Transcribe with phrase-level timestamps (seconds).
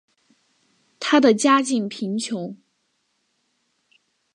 [0.99, 2.57] 她的家境贫穷。